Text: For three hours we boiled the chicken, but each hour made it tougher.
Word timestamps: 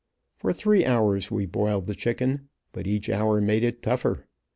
For 0.39 0.51
three 0.51 0.83
hours 0.83 1.29
we 1.29 1.45
boiled 1.45 1.85
the 1.85 1.93
chicken, 1.93 2.49
but 2.71 2.87
each 2.87 3.07
hour 3.07 3.39
made 3.39 3.63
it 3.63 3.83
tougher. 3.83 4.25